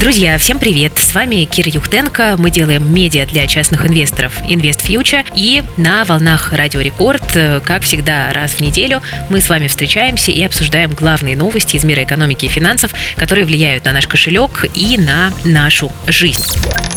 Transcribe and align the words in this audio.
Друзья, 0.00 0.36
всем 0.38 0.58
привет! 0.58 0.98
С 0.98 1.14
вами 1.14 1.44
Кира 1.44 1.70
Юхтенко. 1.70 2.34
Мы 2.36 2.50
делаем 2.50 2.92
медиа 2.92 3.26
для 3.26 3.46
частных 3.46 3.86
инвесторов 3.86 4.32
Invest 4.42 4.84
Future. 4.84 5.24
И 5.36 5.62
на 5.76 6.04
волнах 6.04 6.52
Радио 6.52 6.80
Рекорд, 6.80 7.36
э, 7.36 7.60
как 7.60 7.84
всегда, 7.84 8.32
раз 8.32 8.54
в 8.54 8.60
неделю 8.60 9.02
мы 9.30 9.40
с 9.40 9.48
вами 9.48 9.68
встречаемся 9.68 10.32
и 10.32 10.42
обсуждаем 10.42 10.90
главные 10.90 11.36
новости 11.36 11.76
из 11.76 11.84
мира 11.84 12.02
экономики 12.02 12.46
и 12.46 12.48
финансов, 12.48 12.92
которые 13.14 13.46
влияют 13.46 13.84
на 13.84 13.92
наш 13.92 14.08
кошелек 14.08 14.66
и 14.74 14.98
на 14.98 15.32
нашу 15.44 15.92
жизнь. 16.08 16.44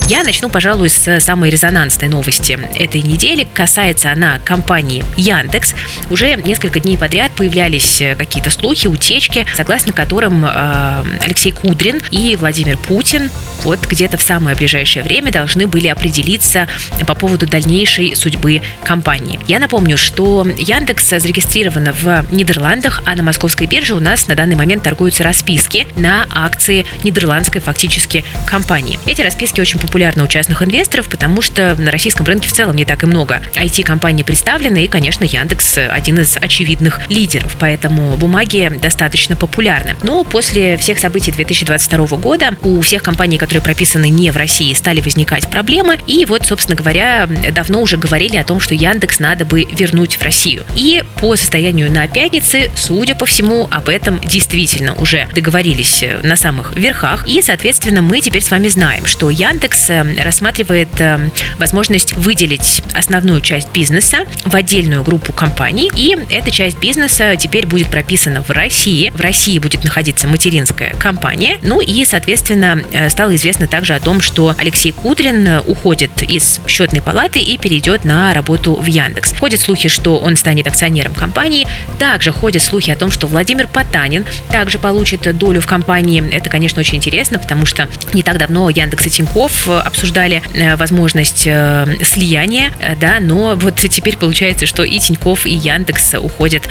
Я 0.08 0.24
начну, 0.24 0.50
пожалуй, 0.50 0.90
с 0.90 1.20
самой 1.20 1.50
резонансной 1.50 2.08
новости 2.08 2.58
этой 2.76 3.02
недели. 3.02 3.46
Касается 3.54 4.10
она 4.10 4.40
компании 4.40 5.04
Яндекс. 5.18 5.76
Уже 6.10 6.36
несколько 6.36 6.80
дней 6.80 6.98
подряд 6.98 7.34
появлялись 7.34 8.02
э, 8.02 8.16
какие-то 8.16 8.50
слухи, 8.50 8.88
утечки, 8.88 9.46
согласно 9.56 9.92
которым 9.92 10.46
э, 10.46 11.04
Алексей 11.22 11.52
Кудрин 11.52 12.02
и 12.10 12.38
Владимир 12.38 12.78
Путин 12.88 13.30
вот 13.64 13.86
где-то 13.86 14.18
в 14.18 14.22
самое 14.22 14.56
ближайшее 14.56 15.04
время 15.04 15.32
должны 15.32 15.68
были 15.68 15.88
определиться 15.88 16.68
по 17.06 17.16
поводу 17.16 17.48
дальнейшей 17.48 18.16
судьбы 18.16 18.62
компании. 18.84 19.40
Я 19.48 19.60
напомню, 19.60 19.98
что 19.98 20.46
Яндекс 20.58 21.10
зарегистрирована 21.10 21.92
в 21.92 22.26
Нидерландах, 22.32 23.02
а 23.06 23.16
на 23.16 23.24
московской 23.24 23.68
бирже 23.68 23.96
у 23.96 24.00
нас 24.00 24.28
на 24.28 24.36
данный 24.36 24.56
момент 24.56 24.84
торгуются 24.84 25.24
расписки 25.24 25.88
на 25.96 26.26
акции 26.30 26.86
нидерландской 27.04 27.60
фактически 27.62 28.24
компании. 28.46 29.00
Эти 29.06 29.22
расписки 29.22 29.60
очень 29.60 29.80
популярны 29.80 30.24
у 30.24 30.28
частных 30.28 30.62
инвесторов, 30.62 31.08
потому 31.08 31.42
что 31.42 31.76
на 31.78 31.92
российском 31.92 32.26
рынке 32.26 32.48
в 32.48 32.54
целом 32.54 32.76
не 32.76 32.86
так 32.86 33.04
и 33.04 33.06
много 33.06 33.42
IT-компаний 33.56 34.24
представлены, 34.24 34.86
и, 34.86 34.88
конечно, 34.88 35.24
Яндекс 35.24 35.78
один 35.78 36.20
из 36.20 36.38
очевидных 36.38 37.02
лидеров, 37.10 37.56
поэтому 37.60 38.16
бумаги 38.18 38.72
достаточно 38.82 39.36
популярны. 39.36 39.96
Но 40.04 40.24
после 40.24 40.78
всех 40.78 41.00
событий 41.00 41.32
2022 41.32 42.18
года 42.18 42.52
у 42.62 42.77
у 42.78 42.82
всех 42.82 43.04
компаний, 43.04 43.38
которые 43.38 43.62
прописаны 43.62 44.10
не 44.10 44.32
в 44.32 44.38
России, 44.38 44.74
стали 44.74 45.02
возникать 45.02 45.50
проблемы. 45.50 46.00
И 46.08 46.26
вот, 46.26 46.46
собственно 46.46 46.76
говоря, 46.76 47.28
давно 47.52 47.82
уже 47.82 47.98
говорили 47.98 48.38
о 48.38 48.44
том, 48.44 48.60
что 48.60 48.76
Яндекс 48.76 49.20
надо 49.20 49.46
бы 49.46 49.64
вернуть 49.64 50.18
в 50.18 50.22
Россию. 50.22 50.64
И 50.76 51.04
по 51.20 51.36
состоянию 51.36 51.92
на 51.92 52.08
пятнице, 52.08 52.72
судя 52.76 53.16
по 53.16 53.26
всему, 53.26 53.68
об 53.72 53.90
этом 53.90 54.20
действительно 54.20 54.94
уже 54.96 55.28
договорились 55.34 56.04
э, 56.04 56.20
на 56.24 56.36
самых 56.36 56.76
верхах. 56.76 57.28
И, 57.28 57.42
соответственно, 57.42 58.02
мы 58.02 58.22
теперь 58.22 58.44
с 58.44 58.52
вами 58.52 58.68
знаем, 58.68 59.06
что 59.06 59.30
Яндекс 59.30 59.90
э, 59.90 60.24
рассматривает 60.24 60.90
э, 61.00 61.30
возможность 61.58 62.14
выделить 62.14 62.84
основную 62.94 63.42
часть 63.42 63.72
бизнеса 63.72 64.20
в 64.46 64.56
отдельную 64.56 65.04
группу 65.04 65.34
компаний. 65.34 65.90
И 65.96 66.18
эта 66.30 66.52
часть 66.52 66.80
бизнеса 66.80 67.36
теперь 67.38 67.66
будет 67.66 67.90
прописана 67.90 68.44
в 68.44 68.50
России. 68.52 69.12
В 69.16 69.22
России 69.22 69.60
будет 69.60 69.84
находиться 69.84 70.28
материнская 70.28 70.94
компания. 70.96 71.58
Ну 71.62 71.82
и, 71.82 72.06
соответственно, 72.06 72.67
недавно 72.68 72.88
э, 72.92 73.10
стало 73.10 73.36
известно 73.36 73.68
также 73.68 73.94
о 73.96 74.00
том, 74.00 74.22
что 74.22 74.56
Алексей 74.58 74.92
Кудрин 74.92 75.48
э, 75.48 75.60
уходит 75.62 76.24
из 76.24 76.60
счетной 76.68 77.02
палаты 77.02 77.40
и 77.40 77.58
перейдет 77.58 78.06
на 78.06 78.34
работу 78.34 78.76
в 78.76 78.86
Яндекс. 78.86 79.34
Ходят 79.40 79.60
слухи, 79.60 79.90
что 79.90 80.18
он 80.18 80.36
станет 80.36 80.68
акционером 80.68 81.14
компании. 81.14 81.68
Также 82.00 82.32
ходят 82.32 82.62
слухи 82.62 82.92
о 82.92 82.96
том, 82.96 83.12
что 83.12 83.28
Владимир 83.28 83.68
Потанин 83.68 84.26
также 84.52 84.80
получит 84.80 85.38
долю 85.38 85.62
в 85.62 85.68
компании. 85.68 86.24
Это, 86.32 86.50
конечно, 86.50 86.80
очень 86.80 86.98
интересно, 86.98 87.40
потому 87.40 87.66
что 87.66 87.88
не 88.14 88.24
так 88.24 88.38
давно 88.38 88.70
Яндекс 88.70 89.06
и 89.08 89.10
Тинькофф 89.10 89.68
э, 89.68 89.80
обсуждали 89.80 90.42
возможность 90.78 91.44
слияния, 91.44 92.72
да, 93.00 93.18
но 93.20 93.56
вот 93.56 93.76
теперь 93.76 94.18
получается, 94.18 94.66
что 94.66 94.84
и 94.84 95.00
Тинькофф, 95.00 95.46
и 95.46 95.54
Яндекс 95.54 96.16
уходят 96.16 96.64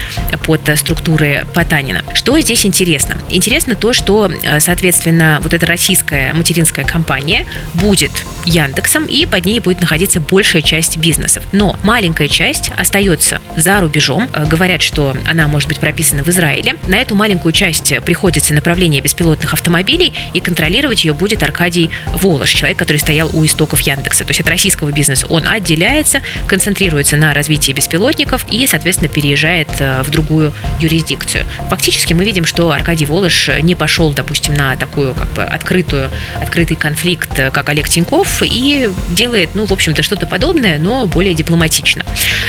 под 0.45 0.61
структуры 0.77 1.47
Потанина. 1.55 2.03
Что 2.15 2.39
здесь 2.41 2.67
интересно? 2.67 3.17
Интересно 3.31 3.75
то, 3.75 3.93
что, 3.93 4.31
соответственно, 4.59 5.39
вот 5.43 5.55
эта 5.55 5.67
Россия 5.67 5.86
российская 5.87 6.33
материнская 6.33 6.85
компания 6.85 7.47
будет 7.75 8.11
Яндексом, 8.45 9.07
и 9.07 9.25
под 9.25 9.45
ней 9.45 9.61
будет 9.61 9.81
находиться 9.81 10.19
большая 10.19 10.61
часть 10.61 10.97
бизнесов. 10.97 11.45
Но 11.53 11.79
маленькая 11.85 12.27
часть 12.27 12.73
остается 12.77 13.41
за 13.57 13.81
рубежом. 13.81 14.29
Э, 14.33 14.47
говорят, 14.47 14.83
что 14.83 15.17
она 15.29 15.47
может 15.47 15.69
быть 15.69 15.79
прописана 15.79 16.25
в 16.25 16.29
Израиле. 16.29 16.75
На 16.89 16.97
эту 16.97 17.15
маленькую 17.15 17.53
часть 17.53 17.95
приходится 18.05 18.53
направление 18.53 19.01
беспилотных 19.01 19.53
автомобилей, 19.53 20.13
и 20.35 20.41
контролировать 20.41 21.05
ее 21.05 21.15
будет 21.15 21.45
Аркадий 21.45 21.91
Волош, 22.07 22.51
человек, 22.51 22.79
который 22.79 22.99
стоял 22.99 23.31
у 23.33 23.45
истоков 23.45 23.81
Яндекса. 23.83 24.25
То 24.25 24.31
есть 24.31 24.41
от 24.41 24.49
российского 24.49 24.91
бизнеса 24.91 25.29
он 25.29 25.47
отделяется, 25.47 26.21
концентрируется 26.49 27.17
на 27.17 27.33
развитии 27.33 27.71
беспилотников 27.71 28.45
и, 28.51 28.67
соответственно, 28.67 29.09
переезжает 29.09 29.69
э, 29.79 30.03
в 30.03 30.11
другую 30.11 30.53
юрисдикцию. 30.81 31.45
Фактически 31.71 32.13
мы 32.13 32.25
видим, 32.25 32.45
что 32.45 32.73
Аркадий 32.73 33.07
Волош 33.07 33.51
не 33.63 33.77
пошел, 33.77 34.13
допустим, 34.13 34.55
на 34.55 34.75
такую 34.75 35.15
как 35.15 35.29
бы 35.29 35.45
открытую 35.45 35.76
открытую, 35.77 36.11
открытый 36.41 36.77
конфликт, 36.77 37.39
э, 37.39 37.51
как 37.51 37.69
Олег 37.69 37.89
Тиньков, 37.89 38.43
и 38.43 38.91
делает, 39.11 39.51
ну, 39.55 39.67
в 39.67 39.73
общем-то, 39.73 40.03
что-то 40.03 40.27
подобное, 40.27 40.79
но 40.79 41.07
более 41.07 41.35
дипломатично. 41.35 42.05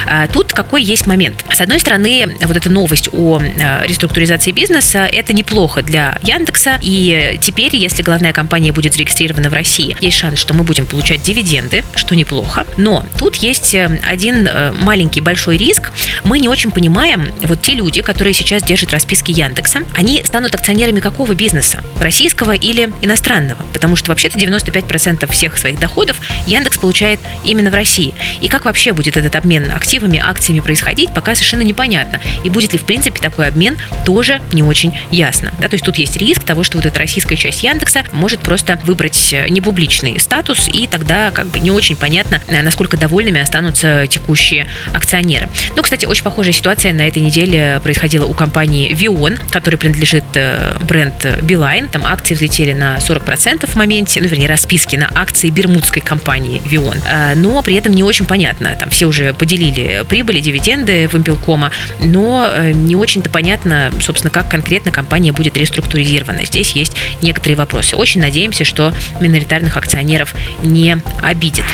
А 0.06 0.28
тут 0.28 0.54
какой 0.54 0.84
есть 0.84 1.08
момент? 1.08 1.44
С 1.52 1.62
одной 1.62 1.80
стороны, 1.80 2.38
вот 2.42 2.56
эта 2.56 2.70
новость 2.70 3.10
о 3.12 3.42
э, 3.42 3.86
реструктуризации 3.86 4.52
бизнеса, 4.52 5.08
это 5.12 5.34
неплохо 5.34 5.82
для 5.82 6.18
Яндекса, 6.24 6.80
и 6.82 7.38
теперь, 7.42 7.76
если 7.76 8.02
главная 8.02 8.34
компания 8.34 8.72
будет 8.72 8.94
зарегистрирована 8.94 9.50
в 9.50 9.54
России, 9.54 9.98
есть 10.00 10.18
шанс, 10.18 10.40
что 10.40 10.54
мы 10.54 10.64
будем 10.64 10.86
получать 10.86 11.22
дивиденды, 11.22 11.84
что 11.96 12.16
неплохо. 12.16 12.66
Но 12.78 13.06
тут 13.18 13.36
есть 13.36 13.76
э, 13.76 14.00
один 14.08 14.50
маленький 14.82 15.22
большой 15.22 15.58
риск. 15.58 15.92
Мы 16.24 16.40
не 16.40 16.48
очень 16.48 16.72
понимаем, 16.72 17.32
вот 17.44 17.62
те 17.62 17.74
люди, 17.74 18.02
которые 18.02 18.34
сейчас 18.34 18.64
держат 18.64 18.92
расписки 18.92 19.32
Яндекса, 19.32 19.80
они 19.96 20.24
станут 20.24 20.56
акционерами 20.56 21.00
какого 21.00 21.34
бизнеса? 21.34 21.84
Российского 22.00 22.54
или 22.54 22.92
иностранного? 23.08 23.66
потому 23.78 23.96
что 23.96 24.10
вообще-то 24.10 24.40
95% 24.40 25.32
всех 25.32 25.56
своих 25.56 25.80
доходов 25.80 26.18
Яндекс 26.48 26.80
получает 26.80 27.20
именно 27.44 27.70
в 27.70 27.76
России. 27.76 28.16
И 28.42 28.48
как 28.48 28.66
вообще 28.66 28.92
будет 28.92 29.18
этот 29.18 29.36
обмен 29.36 29.72
активами, 29.72 30.20
акциями 30.20 30.62
происходить, 30.62 31.14
пока 31.14 31.36
совершенно 31.36 31.62
непонятно. 31.62 32.20
И 32.44 32.50
будет 32.50 32.74
ли, 32.74 32.80
в 32.80 32.86
принципе, 32.86 33.20
такой 33.22 33.48
обмен, 33.48 33.78
тоже 34.04 34.42
не 34.52 34.64
очень 34.64 34.98
ясно. 35.12 35.54
Да, 35.60 35.68
то 35.70 35.76
есть 35.76 35.86
тут 35.86 35.98
есть 35.98 36.18
риск 36.18 36.44
того, 36.44 36.64
что 36.64 36.78
вот 36.78 36.88
эта 36.88 36.98
российская 36.98 37.36
часть 37.36 37.62
Яндекса 37.62 38.04
может 38.14 38.40
просто 38.40 38.80
выбрать 38.84 39.32
э, 39.32 39.48
непубличный 39.50 40.20
статус, 40.20 40.68
и 40.68 40.88
тогда 40.88 41.30
как 41.30 41.46
бы 41.46 41.60
не 41.60 41.70
очень 41.70 41.96
понятно, 41.96 42.42
э, 42.48 42.64
насколько 42.64 42.98
довольными 42.98 43.40
останутся 43.40 44.08
текущие 44.08 44.66
акционеры. 44.92 45.50
Ну, 45.76 45.84
кстати, 45.84 46.06
очень 46.06 46.24
похожая 46.24 46.54
ситуация 46.54 46.94
на 46.94 47.08
этой 47.08 47.22
неделе 47.22 47.80
происходила 47.84 48.26
у 48.26 48.34
компании 48.34 48.92
Vion, 48.92 49.40
которой 49.52 49.76
принадлежит 49.76 50.26
э, 50.34 50.76
бренд 50.82 51.44
Билайн. 51.44 51.90
Там 51.90 52.08
акции 52.08 52.34
взлетели 52.34 52.74
на 52.74 52.97
40% 53.00 53.68
в 53.68 53.76
моменте, 53.76 54.22
ну, 54.22 54.28
вернее, 54.28 54.48
расписки 54.48 54.96
на 54.96 55.10
акции 55.14 55.50
бермудской 55.50 56.02
компании 56.02 56.62
Вион. 56.66 56.98
А, 57.10 57.36
но 57.36 57.62
при 57.62 57.76
этом 57.76 57.94
не 57.94 58.04
очень 58.04 58.26
понятно. 58.26 58.76
Там 58.80 58.90
все 58.90 59.06
уже 59.06 59.34
поделили 59.34 60.04
прибыли, 60.08 60.40
дивиденды 60.40 61.10
Вимпелкома, 61.12 61.72
но 62.00 62.50
э, 62.52 62.72
не 62.72 62.96
очень-то 62.96 63.30
понятно, 63.30 63.92
собственно, 64.02 64.32
как 64.32 64.50
конкретно 64.50 64.92
компания 64.92 65.32
будет 65.32 65.58
реструктуризирована. 65.58 66.46
Здесь 66.46 66.72
есть 66.72 66.94
некоторые 67.22 67.58
вопросы. 67.58 67.96
Очень 67.96 68.22
надеемся, 68.22 68.64
что 68.64 68.94
миноритарных 69.20 69.78
акционеров 69.78 70.36
не 70.64 70.98
обидит. 71.22 71.66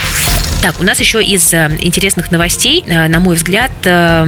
Так, 0.64 0.80
у 0.80 0.84
нас 0.86 0.98
еще 1.02 1.22
из 1.22 1.54
э, 1.54 1.76
интересных 1.82 2.32
новостей, 2.32 2.86
э, 2.88 3.10
на 3.10 3.20
мой 3.20 3.36
взгляд, 3.36 3.70
э, 3.84 4.24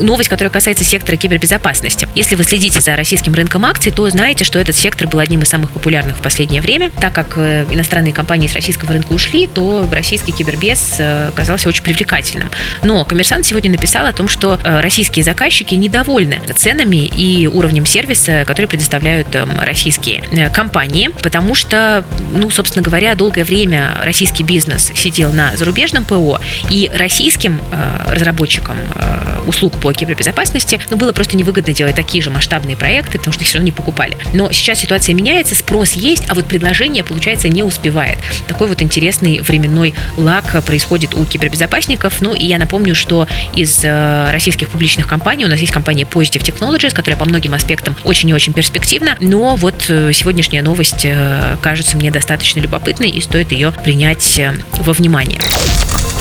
новость, 0.00 0.28
которая 0.28 0.48
касается 0.48 0.84
сектора 0.84 1.16
кибербезопасности. 1.16 2.06
Если 2.14 2.36
вы 2.36 2.44
следите 2.44 2.80
за 2.80 2.94
российским 2.94 3.34
рынком 3.34 3.64
акций, 3.64 3.90
то 3.90 4.08
знаете, 4.08 4.44
что 4.44 4.60
этот 4.60 4.76
сектор 4.76 5.08
был 5.08 5.18
одним 5.18 5.42
из 5.42 5.48
самых 5.48 5.72
популярных 5.72 6.18
в 6.18 6.20
последнее 6.20 6.62
время. 6.62 6.92
Так 7.00 7.12
как 7.12 7.36
иностранные 7.36 8.12
компании 8.12 8.46
с 8.46 8.54
российского 8.54 8.92
рынка 8.92 9.12
ушли, 9.12 9.48
то 9.48 9.84
российский 9.90 10.30
кибербез 10.30 11.00
оказался 11.00 11.68
очень 11.68 11.82
привлекательным. 11.82 12.52
Но 12.84 13.04
коммерсант 13.04 13.44
сегодня 13.46 13.72
написал 13.72 14.06
о 14.06 14.12
том, 14.12 14.28
что 14.28 14.60
российские 14.62 15.24
заказчики 15.24 15.74
недовольны 15.74 16.40
ценами 16.54 17.04
и 17.04 17.48
уровнем 17.48 17.84
сервиса, 17.84 18.44
который 18.46 18.66
предоставляют 18.66 19.36
российские 19.60 20.22
компании, 20.54 21.10
потому 21.20 21.56
что, 21.56 22.04
ну, 22.32 22.48
собственно 22.48 22.84
говоря, 22.84 23.16
долгое 23.16 23.42
время 23.42 23.96
российский 24.04 24.44
бизнес 24.44 24.92
сидел 24.94 25.32
на 25.32 25.56
зарубежных 25.56 25.79
зарубежным 25.80 26.04
ПО 26.04 26.40
и 26.68 26.90
российским 26.92 27.60
э, 27.72 28.12
разработчикам 28.12 28.76
э, 28.94 29.40
услуг 29.46 29.78
по 29.78 29.92
кибербезопасности 29.92 30.78
ну, 30.90 30.96
было 30.96 31.12
просто 31.12 31.36
невыгодно 31.36 31.72
делать 31.72 31.96
такие 31.96 32.22
же 32.22 32.30
масштабные 32.30 32.76
проекты, 32.76 33.18
потому 33.18 33.32
что 33.32 33.42
их 33.42 33.48
все 33.48 33.58
равно 33.58 33.66
не 33.66 33.72
покупали. 33.72 34.16
Но 34.34 34.52
сейчас 34.52 34.80
ситуация 34.80 35.14
меняется, 35.14 35.54
спрос 35.54 35.92
есть, 35.92 36.24
а 36.28 36.34
вот 36.34 36.46
предложение, 36.46 37.02
получается, 37.02 37.48
не 37.48 37.62
успевает. 37.62 38.18
Такой 38.46 38.68
вот 38.68 38.82
интересный 38.82 39.40
временной 39.40 39.94
лак 40.16 40.62
происходит 40.64 41.14
у 41.14 41.24
кибербезопасников. 41.24 42.20
Ну 42.20 42.34
и 42.34 42.44
я 42.44 42.58
напомню, 42.58 42.94
что 42.94 43.26
из 43.54 43.80
э, 43.82 44.30
российских 44.30 44.68
публичных 44.68 45.06
компаний 45.06 45.46
у 45.46 45.48
нас 45.48 45.60
есть 45.60 45.72
компания 45.72 46.04
Positive 46.04 46.42
Technologies, 46.42 46.94
которая 46.94 47.18
по 47.18 47.24
многим 47.24 47.54
аспектам 47.54 47.96
очень 48.04 48.28
и 48.28 48.34
очень 48.34 48.52
перспективна, 48.52 49.16
но 49.20 49.56
вот 49.56 49.86
э, 49.88 50.12
сегодняшняя 50.12 50.62
новость 50.62 51.04
э, 51.04 51.56
кажется 51.62 51.96
мне 51.96 52.10
достаточно 52.10 52.60
любопытной 52.60 53.08
и 53.08 53.20
стоит 53.20 53.52
ее 53.52 53.72
принять 53.72 54.38
э, 54.38 54.52
во 54.78 54.92
внимание. 54.92 55.40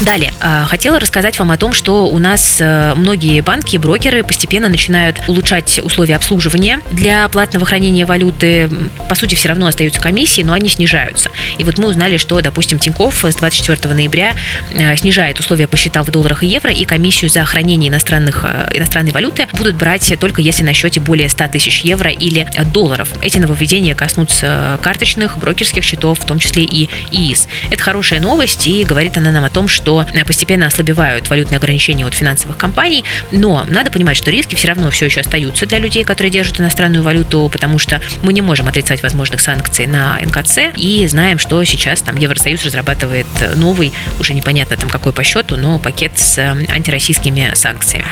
Далее, 0.02 0.34
а, 0.40 0.66
хотела 0.66 0.98
рассказать 0.98 1.38
вам 1.40 1.52
о 1.52 1.58
том, 1.58 1.74
что 1.74 2.08
у 2.08 2.20
нас 2.20 2.58
э, 2.62 2.94
многие 2.96 3.42
банки 3.42 3.76
и 3.76 3.78
брокеры 3.78 4.24
постепенно 4.24 4.70
начинают 4.70 5.20
улучшать 5.28 5.82
условия 5.84 6.16
обслуживания 6.16 6.80
для 6.90 7.28
платного 7.28 7.66
хранения 7.66 8.06
валюты. 8.06 8.70
По 9.10 9.16
сути, 9.16 9.36
все 9.36 9.50
равно 9.50 9.68
остаются 9.68 10.00
комиссии, 10.00 10.42
но 10.42 10.54
они 10.54 10.70
снижаются. 10.70 11.30
И 11.58 11.66
вот 11.66 11.78
мы 11.78 11.90
узнали, 11.90 12.16
что, 12.16 12.40
допустим, 12.40 12.80
Тинькофф 12.80 13.26
с 13.26 13.36
24 13.36 13.94
ноября 13.94 14.36
э, 14.72 14.96
снижает 14.96 15.38
условия 15.42 15.68
по 15.68 15.76
счетам 15.76 16.06
в 16.06 16.12
долларах 16.12 16.44
и 16.44 16.48
евро, 16.48 16.72
и 16.72 16.86
комиссию 16.86 17.30
за 17.30 17.44
хранение 17.44 17.90
иностранных, 17.90 18.46
э, 18.46 18.70
иностранной 18.76 19.12
валюты 19.12 19.48
будут 19.52 19.76
брать 19.76 20.14
только 20.18 20.42
если 20.42 20.64
на 20.64 20.74
счете 20.74 21.02
более 21.02 21.28
100 21.28 21.50
тысяч 21.50 21.82
евро 21.82 22.10
или 22.10 22.48
долларов. 22.74 23.10
Эти 23.22 23.38
нововведения 23.38 23.96
коснутся 23.96 24.80
карточных, 24.82 25.38
брокерских 25.38 25.84
счетов, 25.84 26.20
в 26.20 26.26
том 26.26 26.40
числе 26.40 26.64
и 26.64 26.90
ИИС. 27.12 27.50
Это 27.70 27.84
хорошая 27.84 28.22
новость, 28.22 28.66
и 28.66 28.86
говорит 28.86 29.18
она 29.18 29.32
нам 29.32 29.44
о 29.44 29.50
том, 29.50 29.68
что 29.68 29.89
что 29.90 30.06
э, 30.14 30.24
постепенно 30.24 30.68
ослабевают 30.68 31.30
валютные 31.32 31.58
ограничения 31.58 32.06
от 32.06 32.14
финансовых 32.14 32.58
компаний, 32.58 33.04
но 33.32 33.66
надо 33.68 33.90
понимать, 33.90 34.18
что 34.18 34.30
риски 34.30 34.54
все 34.54 34.68
равно 34.68 34.92
все 34.92 35.06
еще 35.06 35.22
остаются 35.22 35.66
для 35.66 35.80
людей, 35.80 36.04
которые 36.04 36.30
держат 36.30 36.60
иностранную 36.60 37.02
валюту, 37.02 37.50
потому 37.52 37.80
что 37.80 38.00
мы 38.22 38.34
не 38.34 38.42
можем 38.42 38.68
отрицать 38.68 39.02
возможных 39.02 39.42
санкций 39.42 39.88
на 39.88 40.20
НКЦ 40.22 40.76
и 40.76 41.08
знаем, 41.08 41.40
что 41.40 41.64
сейчас 41.64 42.04
там 42.04 42.18
Евросоюз 42.18 42.64
разрабатывает 42.66 43.26
новый, 43.56 43.92
уже 44.20 44.36
непонятно 44.36 44.78
там 44.78 44.90
какой 44.90 45.12
по 45.12 45.24
счету, 45.24 45.58
но 45.58 45.80
пакет 45.80 46.20
с 46.20 46.38
э, 46.38 46.52
антироссийскими 46.72 47.52
санкциями. 47.56 48.06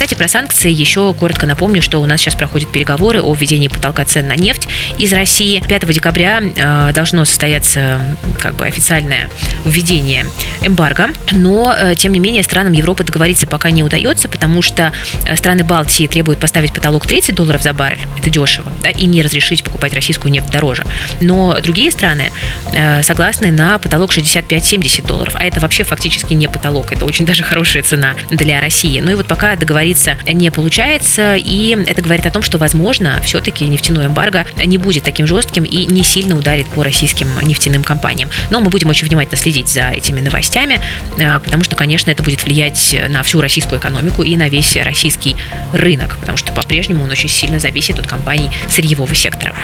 Кстати, 0.00 0.14
про 0.14 0.28
санкции 0.28 0.72
еще 0.72 1.12
коротко 1.12 1.46
напомню, 1.46 1.82
что 1.82 2.00
у 2.00 2.06
нас 2.06 2.22
сейчас 2.22 2.34
проходят 2.34 2.72
переговоры 2.72 3.20
о 3.20 3.34
введении 3.34 3.68
потолка 3.68 4.06
цен 4.06 4.28
на 4.28 4.34
нефть 4.34 4.66
из 4.96 5.12
России. 5.12 5.62
5 5.68 5.92
декабря 5.92 6.40
э, 6.40 6.92
должно 6.94 7.26
состояться 7.26 8.00
как 8.38 8.54
бы 8.54 8.64
официальное 8.64 9.28
введение 9.66 10.24
эмбарго 10.62 11.10
но, 11.32 11.74
э, 11.78 11.94
тем 11.96 12.12
не 12.12 12.18
менее, 12.18 12.42
странам 12.42 12.72
Европы 12.72 13.04
договориться 13.04 13.46
пока 13.46 13.70
не 13.70 13.84
удается, 13.84 14.26
потому 14.30 14.62
что 14.62 14.94
э, 15.26 15.36
страны 15.36 15.64
Балтии 15.64 16.06
требуют 16.06 16.40
поставить 16.40 16.72
потолок 16.72 17.06
30 17.06 17.34
долларов 17.34 17.62
за 17.62 17.74
баррель, 17.74 18.00
это 18.18 18.30
дешево, 18.30 18.72
да, 18.82 18.88
и 18.88 19.04
не 19.04 19.20
разрешить 19.20 19.62
покупать 19.62 19.92
российскую 19.92 20.32
нефть 20.32 20.50
дороже. 20.50 20.86
Но 21.20 21.60
другие 21.60 21.90
страны 21.90 22.32
согласны 23.02 23.52
на 23.52 23.78
потолок 23.78 24.12
65-70 24.12 25.06
долларов, 25.06 25.34
а 25.36 25.44
это 25.44 25.60
вообще 25.60 25.84
фактически 25.84 26.32
не 26.32 26.48
потолок, 26.48 26.90
это 26.90 27.04
очень 27.04 27.26
даже 27.26 27.42
хорошая 27.42 27.82
цена 27.82 28.14
для 28.30 28.62
России. 28.62 28.98
Ну 29.00 29.10
и 29.10 29.14
вот 29.14 29.26
пока 29.26 29.56
договориться 29.56 29.89
не 30.26 30.50
получается, 30.50 31.36
и 31.36 31.76
это 31.86 32.02
говорит 32.02 32.26
о 32.26 32.30
том, 32.30 32.42
что, 32.42 32.58
возможно, 32.58 33.20
все-таки 33.24 33.64
нефтяной 33.66 34.06
эмбарго 34.06 34.46
не 34.64 34.78
будет 34.78 35.04
таким 35.04 35.26
жестким 35.26 35.64
и 35.64 35.86
не 35.86 36.02
сильно 36.02 36.36
ударит 36.36 36.66
по 36.68 36.82
российским 36.82 37.28
нефтяным 37.42 37.82
компаниям. 37.82 38.30
Но 38.50 38.60
мы 38.60 38.70
будем 38.70 38.88
очень 38.88 39.06
внимательно 39.06 39.36
следить 39.36 39.68
за 39.68 39.90
этими 39.90 40.20
новостями. 40.20 40.80
Э, 41.18 41.38
потому 41.40 41.64
что, 41.64 41.76
конечно, 41.76 42.10
это 42.10 42.22
будет 42.22 42.44
влиять 42.44 42.96
на 43.08 43.22
всю 43.22 43.40
российскую 43.40 43.80
экономику 43.80 44.22
и 44.22 44.36
на 44.36 44.48
весь 44.48 44.76
российский 44.76 45.36
рынок, 45.72 46.16
потому 46.18 46.36
что 46.38 46.52
по-прежнему 46.52 47.04
он 47.04 47.10
очень 47.10 47.28
сильно 47.28 47.58
зависит 47.58 47.98
от 47.98 48.06
компаний 48.06 48.50
сырьевого 48.68 49.14
сектора. 49.14 49.54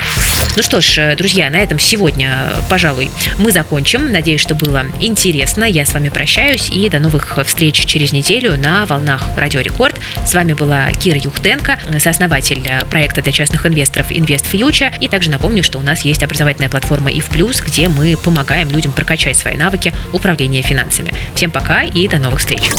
Ну 0.56 0.62
что 0.62 0.80
ж, 0.80 1.14
друзья, 1.16 1.50
на 1.50 1.56
этом 1.56 1.78
сегодня, 1.78 2.52
пожалуй, 2.68 3.10
мы 3.38 3.52
закончим. 3.52 4.12
Надеюсь, 4.12 4.40
что 4.40 4.54
было 4.54 4.86
интересно. 5.00 5.64
Я 5.64 5.84
с 5.84 5.92
вами 5.92 6.08
прощаюсь 6.08 6.70
и 6.70 6.88
до 6.88 6.98
новых 6.98 7.38
встреч 7.44 7.84
через 7.86 8.12
неделю 8.12 8.56
на 8.56 8.86
волнах 8.86 9.22
Радио 9.36 9.60
Рекорд. 9.60 9.96
С 10.24 10.34
вами 10.34 10.52
была 10.52 10.90
Кира 10.92 11.18
Юхтенко, 11.18 11.78
сооснователь 11.98 12.68
проекта 12.90 13.22
для 13.22 13.32
частных 13.32 13.66
инвесторов 13.66 14.10
Invest 14.10 14.46
Future. 14.50 14.92
И 15.00 15.08
также 15.08 15.30
напомню, 15.30 15.62
что 15.62 15.78
у 15.78 15.82
нас 15.82 16.02
есть 16.02 16.22
образовательная 16.22 16.68
платформа 16.68 17.10
ИФ 17.10 17.26
Плюс, 17.26 17.60
где 17.60 17.88
мы 17.88 18.16
помогаем 18.16 18.70
людям 18.70 18.92
прокачать 18.92 19.36
свои 19.36 19.56
навыки 19.56 19.92
управления 20.12 20.62
финансами. 20.62 21.12
Всем 21.34 21.50
пока 21.50 21.82
и 21.82 22.08
до 22.08 22.18
новых 22.18 22.40
встреч. 22.40 22.70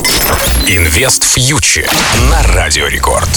Инвест 0.68 1.24
фьючер 1.24 1.90
на 2.30 2.44
Радио 2.54 2.88
Рекорд. 2.88 3.30